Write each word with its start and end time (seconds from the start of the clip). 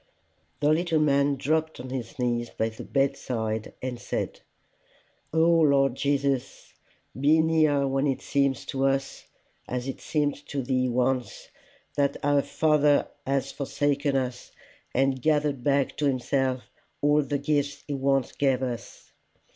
The 0.61 0.69
little 0.73 0.99
man 0.99 1.35
dropped 1.35 1.79
on 1.79 1.91
his 1.91 2.17
knees 2.17 2.49
by 2.49 2.69
the 2.69 2.83
bedside, 2.83 3.71
and 3.83 3.99
said, 4.01 4.39
"O 5.31 5.41
Lord 5.47 5.93
Jesus, 5.93 6.73
be 7.15 7.39
near 7.39 7.87
when 7.87 8.07
it 8.07 8.23
seems 8.23 8.65
to 8.65 8.87
us, 8.87 9.25
as 9.67 9.87
it 9.87 10.01
seemed 10.01 10.43
to 10.47 10.63
thee 10.63 10.89
once, 10.89 11.49
that 11.97 12.17
our 12.23 12.41
Father 12.41 13.09
has 13.27 13.51
forsaken 13.51 14.15
us, 14.15 14.51
and 14.91 15.21
gathered 15.21 15.63
back 15.63 15.95
to 15.97 16.07
himself 16.07 16.63
all 17.03 17.21
the 17.21 17.37
gifts 17.37 17.83
he 17.87 17.93
once 17.93 18.31
gave 18.31 18.63
us. 18.63 19.11